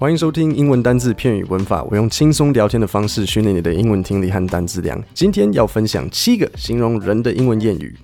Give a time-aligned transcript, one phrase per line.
[0.00, 1.82] 欢迎收听英文单字、片语、文法。
[1.90, 5.02] 我用轻松聊天的方式训练你的英文听力和单字量。
[5.12, 7.96] 今天要分享七个形容人的英文谚语。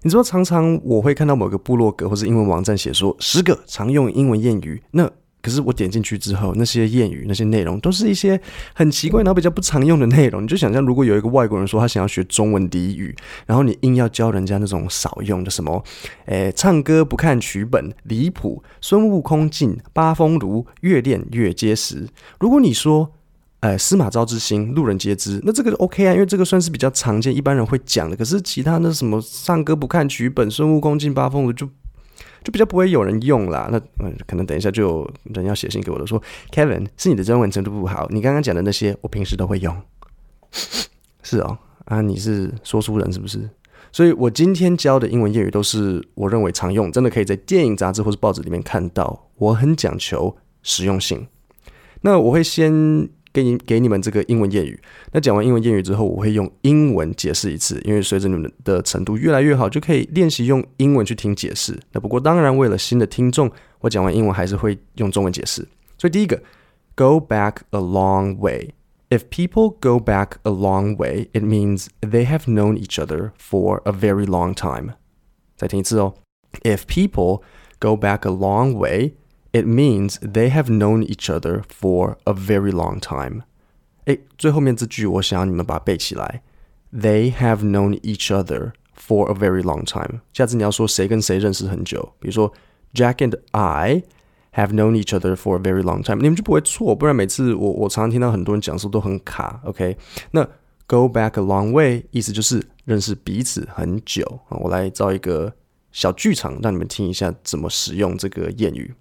[0.00, 5.10] 你知道，常常我会看到某个部落格或是英文网站写说十个常用英文谚语，那。
[5.48, 8.38] 可是我点进去之后，那些谚语、那些内容都是一些
[8.74, 10.42] 很奇怪，然后比较不常用的内容。
[10.42, 13.16] 你就想象，如果有一个外国人说他想要学中文俚语，
[13.46, 15.82] 然后你硬要教人家那种少用的什么，
[16.26, 22.06] 诶，唱歌不看曲本，离谱，孙悟空进八风炉，越练越结实。
[22.38, 23.10] 如果你说，
[23.60, 28.14] 诶，司马昭之心，路人皆知，那这个 OK 啊，因为这个算是比较常见，一般人会讲的。
[28.14, 31.68] 可是其他那什么唱歌不看曲本，孙悟空进八风炉就。
[32.44, 33.80] 就比较不会有人用啦，那，
[34.26, 39.76] 可能等一下就有人要写信给我的，说 Kevin 是你的中文程度不好，你刚刚讲的那些我平时都会用，
[41.22, 43.48] 是哦，啊，你是说书人是不是？
[43.92, 51.26] 所以我今天教的英文谚语都是我认为常用，真的可以在电影、杂志或是报纸里面看到，我很讲求实用性。
[52.02, 53.08] 那我会先。
[53.38, 54.78] 给你给你们这个英文谚语。
[55.12, 61.78] 那讲完英文谚语之后，我会用英文解释一次，因为随着你们的程度越来越好，就可以练习用英文去听解释。
[61.92, 63.48] 那不过当然，为了新的听众，
[63.80, 65.66] 我讲完英文还是会用中文解释。
[65.96, 66.42] 所以第一个
[66.96, 68.74] ，go back a long way。
[69.10, 73.92] If people go back a long way, it means they have known each other for a
[73.92, 74.94] very long time.
[75.56, 76.14] 再听一次哦。
[76.62, 77.42] If people
[77.78, 79.12] go back a long way,
[79.51, 83.43] it means they have known each other for a very long time.
[84.05, 86.41] 诶，最后面这句我想要你们把它背起来。
[86.91, 90.21] They have known each other for a very long time。
[90.33, 92.53] 下次你要说谁跟谁认识很久，比如说
[92.93, 94.03] Jack and I
[94.53, 96.95] have known each other for a very long time，你们就不会错。
[96.95, 99.61] 不然每次我我常常听到很多人讲述都很卡。
[99.63, 99.97] OK，
[100.31, 100.43] 那
[100.85, 104.57] go back a long way 意思就是认识彼此很久啊。
[104.57, 105.53] 我来造一个
[105.91, 108.93] 小剧场，让你们听一下怎么使用这个谚语。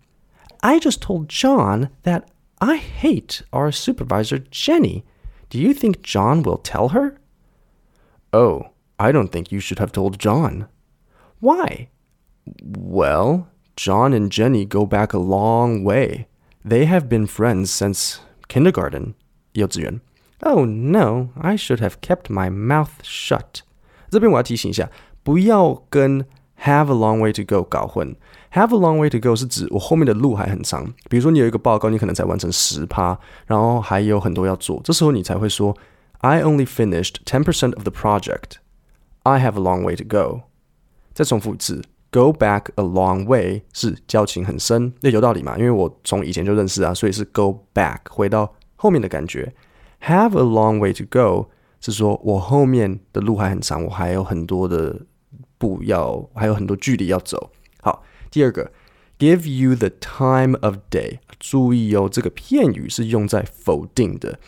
[0.62, 2.30] I just told John that
[2.61, 5.05] I hate our supervisor, Jenny.
[5.50, 7.19] Do you think John will tell her?
[8.32, 10.69] Oh, I don't think you should have told John.
[11.41, 11.88] Why?
[12.62, 16.28] Well, John and Jenny go back a long way.
[16.65, 19.15] They have been friends since kindergarten.
[19.54, 20.00] 幼稚园.
[20.41, 23.62] Oh no, I should have kept my mouth shut.
[24.10, 24.91] 这边我要提醒一下，
[25.22, 26.26] 不要跟
[26.67, 28.16] have a long way to go 搞混。
[28.51, 30.94] Have a long way to go 是指我后面的路还很长。
[31.09, 35.75] 比如说你有一个报告，你可能才完成十趴，然后还有很多要做，这时候你才会说
[36.19, 38.57] I only finished ten percent of the project.
[39.23, 40.41] I have a long way to go.
[41.13, 45.57] 再重复一次，Go back a long way 是交情很深，那有道理嘛？
[45.57, 49.53] 因为我从以前就认识啊，所以是 Go back 回到后面的感觉。
[50.01, 51.50] Have a long way to go
[51.81, 55.01] 是说我后面的路还很长，我还有很多的
[55.59, 57.53] 步要，还有很多距离要走。
[57.81, 58.04] 好。
[58.31, 58.72] 第二个，
[59.19, 61.19] give you the time of day。
[61.38, 64.38] 注意哦，这个片语是用在否定的。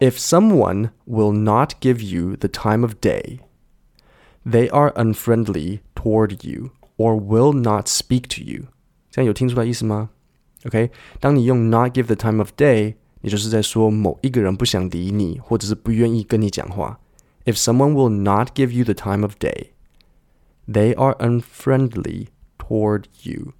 [0.00, 3.38] If someone will not give you the time of day,
[4.44, 8.64] they are unfriendly toward you or will not speak to you。
[9.12, 10.10] 这样有听出来意思吗？
[10.66, 16.98] OK，当你用 not give the time of day，也就是在说某一个人不想理你，或者是不愿意跟你讲话。
[17.44, 19.68] If someone will not give you the time of day,
[20.68, 23.52] they are unfriendly toward you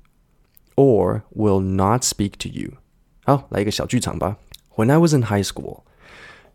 [0.76, 2.78] or will not speak to you.
[3.24, 4.36] 好，来一个小剧场吧。
[4.76, 5.84] When I was in high school,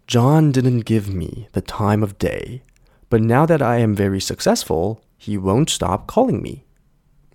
[0.08, 2.62] John didn't give me the time of day,
[3.10, 6.64] but now that I am very successful, he won't stop calling me.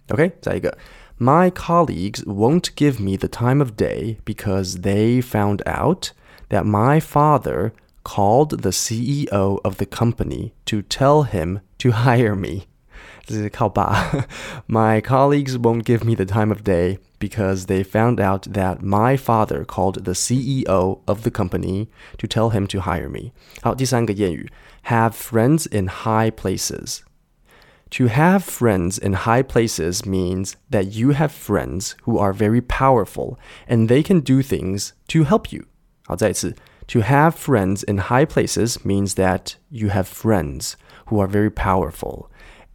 [0.08, 0.76] OK，再一个。
[1.16, 6.10] My colleagues won't give me the time of day because they found out
[6.50, 12.64] that my father called the CEO of the company to tell him to hire me.
[14.66, 19.16] My colleagues won't give me the time of day because they found out that my
[19.16, 21.88] father called the CEO of the company
[22.19, 23.32] to tell him to hire me.
[23.62, 24.50] 好，第三个谚语，
[24.88, 27.00] have friends in high places.
[27.91, 33.38] To have friends in high places means that you have friends who are very powerful
[33.69, 35.64] and they can do things to help you.
[36.06, 36.56] 好，再一次，
[36.88, 40.75] To have friends in high places means that you have friends
[41.06, 42.28] who are very powerful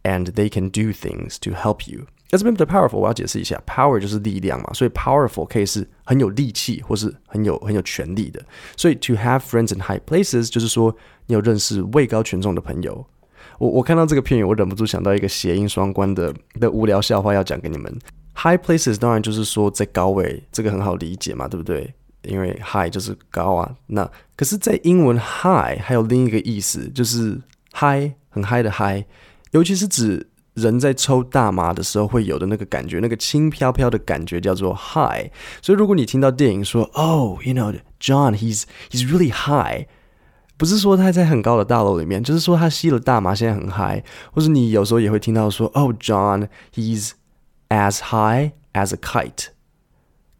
[0.05, 2.05] and they can do things to help you。
[2.31, 8.43] 那这边的 powerful 我要解释一下，power 就是力量嘛，所以 powerful 可以是很有力气，或是很有很有权力的。
[8.77, 10.95] 所以 to have friends in high places 就是说
[11.27, 13.05] 你有认识位高权重的朋友。
[13.59, 17.95] 我我看到这个片语，我忍不住想到一个谐音双关的的无聊笑话要讲给你们。
[18.35, 21.93] High places 当然就是说在高位，这个很好理解嘛，对不对？
[22.23, 23.75] 因为 high 就是高啊。
[23.87, 24.03] 那
[24.35, 27.39] 可是，在英文 high 还有另一个意思，就是
[27.73, 29.05] high 很 high 的 high。
[29.55, 35.31] 尤其是指人在抽大麻的时候会有的那个感觉，那个轻飘飘的感觉叫做 high。
[35.61, 39.85] 所以如果你听到电影说，Oh, you know, John, he's he's really high，
[40.57, 44.03] 不是说他在很高的大楼里面，就是说他吸了大麻，现在很 high。
[44.33, 47.11] 或者你有时候也会听到说，Oh, John, he's
[47.69, 49.47] as high as a kite，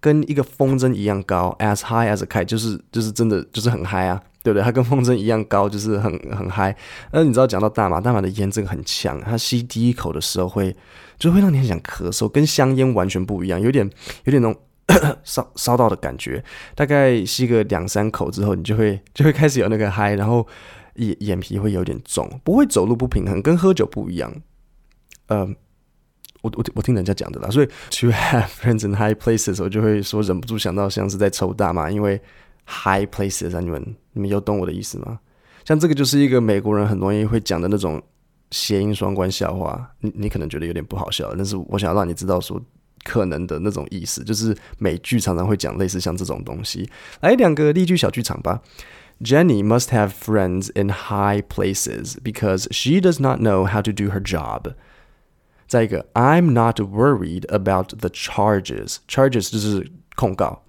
[0.02, 4.22] 跟一个风筝一样高，as high as a kite，就是就是真的就是很嗨啊。
[4.46, 4.64] 对不对？
[4.64, 6.78] 它跟风筝一样高，就是很很嗨。
[7.12, 10.76] 那你知道讲到大麻，大麻的烟这个很强，它吸第一口的时候会
[11.18, 13.90] 就会让你很想咳嗽，跟香烟完全不一样，有点
[14.26, 14.62] 有点那种
[15.26, 16.44] 烧烧到的感觉。
[16.76, 20.46] 大概吸个两三口之后，你就会就会开始有那个嗨，然后
[20.98, 24.32] 眼眼皮会有点重，不会走路不平衡，跟喝酒不一样。
[25.26, 25.40] 呃，
[26.44, 32.22] 我我我听人家讲的啦，所以 to have friends in high places，我就会说忍不住想到像是在抽大麻，因为。
[32.68, 35.20] High places 啊，你们你们有懂我的意思吗？
[35.64, 38.02] 像这个就是一个美国人很容易会讲的那种
[38.52, 42.62] 谐音双关笑话，你你可能觉得有点不好笑，但是我想让你知道说
[43.04, 46.90] 可能的那种意思，就是美剧常常会讲类似像这种东西。
[47.22, 48.62] 来两个例句小剧场吧。
[49.22, 54.20] Jenny must have friends in high places because she does not know how to do her
[54.20, 54.74] job.
[55.68, 58.98] 再一个，I'm not worried about the charges.
[59.08, 60.65] Charges 就是控告。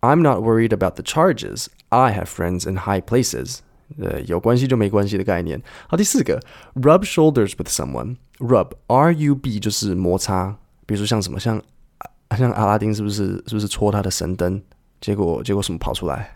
[0.00, 1.66] I'm not worried about the charges.
[1.90, 3.58] I have friends in high places.
[4.00, 5.60] 呃，有关系就没关系的概念。
[5.88, 6.40] 好，第四个
[6.74, 8.16] ，rub shoulders with someone。
[8.38, 10.56] rub R U B 就是摩擦，
[10.86, 11.60] 比如说像什么，像
[12.38, 14.62] 像阿拉丁是不是是不是戳他的神灯？
[15.00, 16.34] 结果结果什么跑出来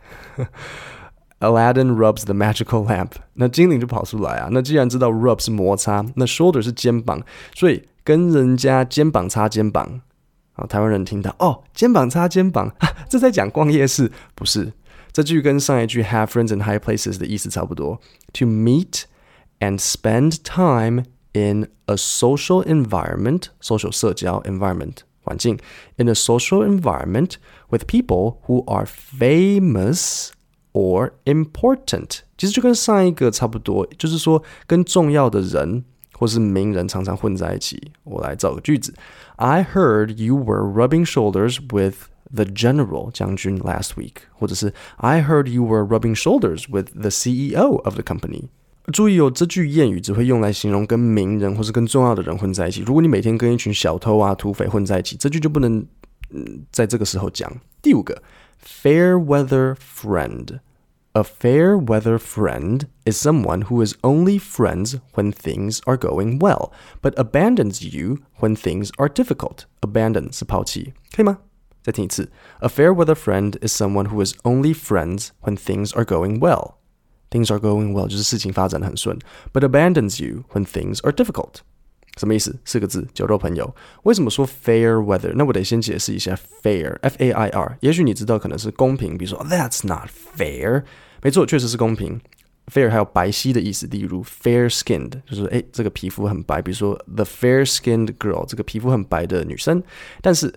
[1.38, 3.12] ？Aladdin rubs the magical lamp。
[3.34, 4.49] 那精灵就跑出来啊。
[4.50, 7.22] 那既然知道 rub 是摩擦，那 shoulder 是肩膀，
[7.55, 10.00] 所以跟人家肩膀擦肩膀。
[10.53, 12.74] 啊，台湾人听到哦，肩膀擦肩膀，
[13.09, 14.74] 这在讲逛夜市，不是？
[15.12, 18.00] 这句跟上一句 have friends in high places 的意思差不多。
[18.33, 19.03] To meet
[19.59, 25.57] and spend time in a social environment, social 社交 environment 环境，
[25.97, 27.33] in a social environment
[27.69, 30.30] with people who are famous
[30.74, 35.83] or important，其实就跟上一个差不多，就是说跟重要的人
[36.13, 37.91] 或是名人常常混在一起。
[38.03, 38.94] 我来造个句子。
[39.38, 45.86] I heard you were rubbing shoulders with the general 将军 last week，或者是 I heard you were
[45.86, 48.50] rubbing shoulders with the CEO of the company。
[48.91, 52.81] 注意哦，这句谚语只会用来形容跟名人或是跟重要的人混在一起。
[52.81, 55.86] 如果你每天跟一群小偷啊、土匪混在一起，这句就不能
[56.31, 57.51] 嗯在这个时候讲。
[57.81, 58.21] 第五个，
[58.63, 66.38] fair weather friend。A fair weather friend is someone who is only friends when things are going
[66.38, 66.70] well,
[67.02, 69.64] but abandons you when things are difficult.
[69.80, 71.38] Abandon 是抛弃，可以吗？
[71.82, 72.30] 再听一次
[72.60, 76.76] ，a fair weather friend is someone who is only friends when things are going well.
[77.30, 79.18] Things are going well 就是事情发展的很顺
[79.52, 81.56] ，but abandons you when things are difficult.
[82.16, 82.56] 什么意思？
[82.64, 83.74] 四个字，酒肉朋友。
[84.04, 85.32] 为什么说 fair weather？
[85.34, 87.76] 那我得先解释一下 fair，f a i r。
[87.80, 90.84] 也许你知道可能是公平，比如说 not fair。
[91.22, 92.20] 没错，确实是公平。
[92.72, 96.62] Fair 还有白皙的意思，例如 fair skinned，就是诶这个皮肤很白。
[96.62, 99.82] 比如说 the fair skinned girl，这个皮肤很白的女生。
[100.20, 100.52] 但是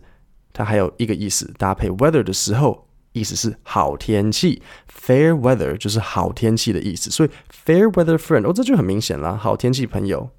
[0.53, 4.61] 它还有一个意思，搭配 weather 的时候，意思是好天气。
[4.89, 7.09] fair weather 就是好天气的意思。
[7.09, 7.29] 所以
[7.65, 10.29] fair weather friend，哦，这就很明显了，好天气朋友。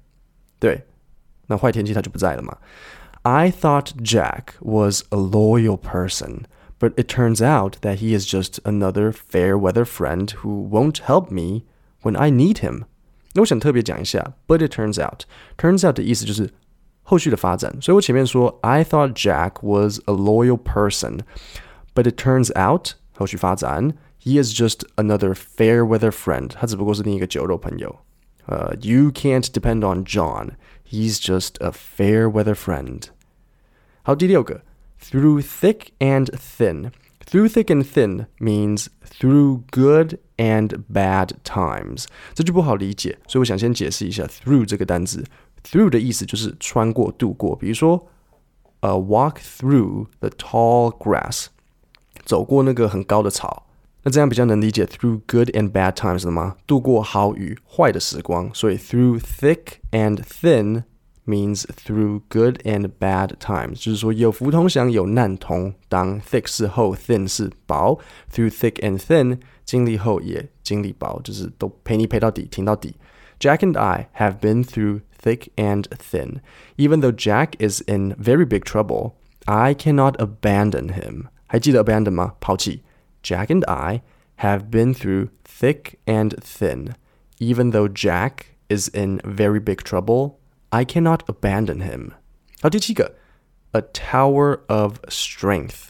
[0.59, 0.85] 对。
[1.47, 2.55] 那坏天气他就不在了嘛。
[3.23, 6.43] I thought Jack was a loyal person,
[6.78, 11.30] but it turns out that he is just another fair weather friend who won't help
[11.30, 11.62] me
[12.02, 12.84] when I need him.
[13.34, 16.52] 那我想特别讲一下，but it turns out，turns out 的意思就是
[17.02, 17.76] 后续的发展。
[17.80, 21.20] 所以我前面说 I thought Jack was a loyal person,
[21.94, 27.98] but it turns out 后续发展 he is just another fair weather friend，他只不过是另一个酒肉朋友。
[28.46, 33.04] 呃、uh,，You can't depend on John。He's just a fair weather friend.
[34.02, 34.62] 好，第六个
[35.00, 36.90] ，through thick and thin.
[37.26, 42.04] Through thick and thin means through good and bad times。
[42.34, 45.24] 这句不好理解，所以我想先解释一下 through 这个单词。
[45.64, 47.56] through 的意思就是穿过、度过。
[47.56, 48.06] 比如说，
[48.80, 51.46] 呃、uh,，walk through the tall grass，
[52.24, 53.66] 走过那个很高的草。
[54.02, 56.56] 那这样比较能理解 through good and bad times 了吗？
[56.66, 58.52] 度过好与坏的时光。
[58.52, 60.84] 所以 through thick and thin
[61.28, 66.20] means through good and bad times，就是说有福同享，有难同当。
[66.20, 67.98] thick 是厚，thin 是薄。
[68.30, 72.94] through thick and thin，经历厚也经历薄，就是都陪你陪到底，挺到底。
[73.40, 76.40] Jack and I have been through thick and thin.
[76.76, 79.12] Even though Jack is in very big trouble,
[79.46, 81.28] I cannot abandon him.
[81.46, 82.34] 还记得 abandon 吗？
[82.40, 82.82] 抛弃。
[83.22, 84.02] Jack and I
[84.38, 86.92] have been through thick and thin.
[87.38, 90.34] Even though Jack is in very big trouble,
[90.70, 92.12] I cannot abandon him.
[92.60, 93.14] 好，第七个，
[93.72, 95.88] a tower of strength.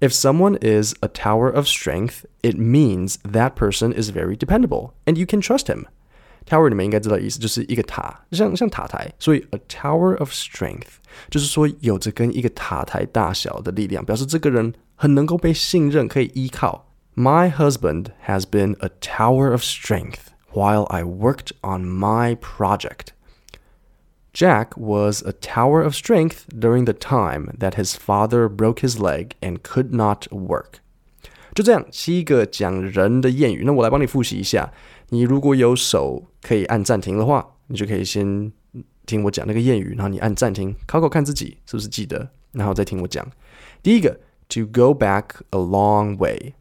[0.00, 5.16] If someone is a tower of strength, it means that person is very dependable and
[5.16, 5.86] you can trust him.
[6.44, 10.98] Tower 你们应该知道意思，就是一个塔，像像塔台，所以 a tower of strength
[11.30, 16.88] 就是说有着跟一个塔台大小的力量，表示这个人很能够被信任，可以依靠。
[17.14, 23.08] My husband has been a tower of strength while I worked on my project.
[24.36, 29.32] Jack was a tower of strength during the time that his father broke his leg
[29.40, 30.80] and could not work.
[31.54, 33.62] 就这样，七个讲人的谚语。
[33.66, 34.72] 那我来帮你复习一下。
[35.10, 38.50] 你如果有手可以按暂停的话，你就可以先
[39.04, 43.26] 听我讲那个谚语，然后你按暂停，考考看自己是不是记得，然后再听我讲。
[43.82, 44.18] 第一个，
[44.48, 46.54] to go back a long way。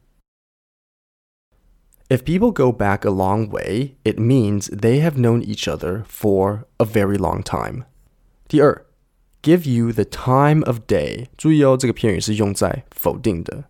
[2.09, 6.65] If people go back a long way, it means they have known each other for
[6.77, 7.85] a very long time.
[8.49, 8.85] 第二，
[9.41, 11.27] give you the time of day。
[11.37, 13.63] 注意哦，这个片语是用在否定的。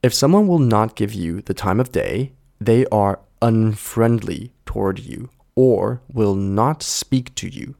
[0.00, 5.28] If someone will not give you the time of day, they are unfriendly toward you
[5.54, 7.74] or will not speak to you.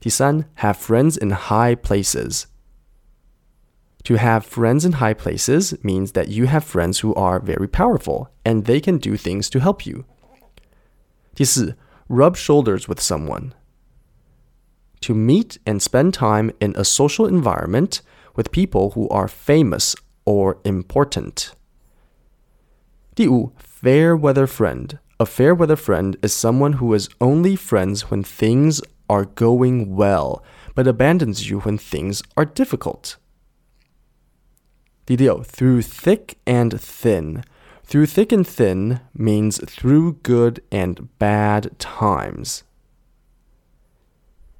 [0.00, 2.44] 第三，have friends in high places。
[4.04, 8.30] to have friends in high places means that you have friends who are very powerful
[8.44, 10.04] and they can do things to help you.
[11.34, 11.74] 第四,
[12.08, 13.52] rub shoulders with someone.
[15.02, 18.00] To meet and spend time in a social environment
[18.34, 19.94] with people who are famous
[20.24, 21.52] or important.
[23.14, 24.98] 第五, fair weather friend.
[25.20, 28.80] A fair weather friend is someone who is only friends when things
[29.10, 30.42] are going well,
[30.74, 33.16] but abandons you when things are difficult.
[35.06, 37.42] 第六, through thick and thin.
[37.84, 42.64] Through thick and thin means through good and bad times.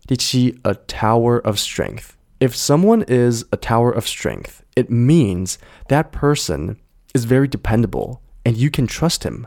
[0.06, 2.16] 第七, a tower of strength.
[2.40, 5.58] If someone is a tower of strength, it means
[5.88, 6.78] that person
[7.12, 9.46] is very dependable and you can trust him.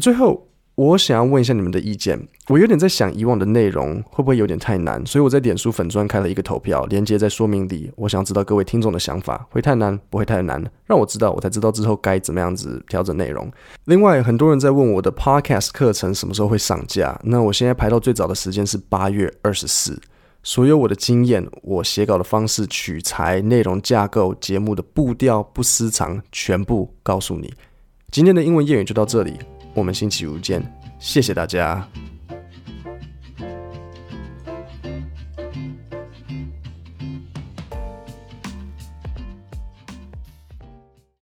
[0.00, 2.19] 最后， 我想要问一下你们的意见。
[2.49, 5.03] 我有点在想，以往的内容会不会有点太难？
[5.05, 7.89] 所以我在点书粉专开了一个投票，连接在说明里。
[7.95, 13.49] 我想知道各位听众的想法，会太难，不会太难，让我知道，我才知道之后该怎么样子调整内容。
[13.85, 17.17] 另外，很多人在问我的 Podcast 课程什么时候会上架？
[17.23, 19.97] 那我现在排到最早的时间是八月二十四。
[20.43, 27.51] 所有我的经验，我写稿的方式、取材、内容架构、节目的步调不私藏，全部告诉你。
[28.11, 29.39] 今天的英文谚语就到这里。
[29.75, 30.63] 我们星期五见，
[30.97, 31.85] 谢谢大家。